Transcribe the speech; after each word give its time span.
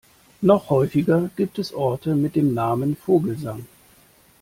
Noch 0.41 0.71
häufiger 0.71 1.29
gibt 1.35 1.59
es 1.59 1.75
Orte 1.75 2.15
mit 2.15 2.35
dem 2.35 2.55
Namen 2.55 2.95
Vogelsang. 2.97 3.67